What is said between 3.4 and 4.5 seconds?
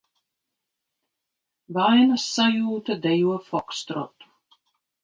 fokstrotu...